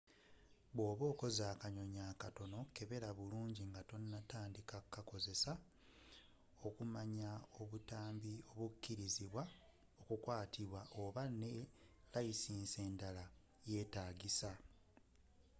[0.75, 5.51] bwoba okoze akanyonyi akatono kebera bulungi nga tonnakakozesa
[6.67, 7.29] okumanya
[7.61, 9.43] obutambi obukkirizibwa
[10.01, 11.51] okukwatibwa oba waliwo ne
[12.13, 13.25] layisinsi endala
[13.69, 14.53] eyetagisibwa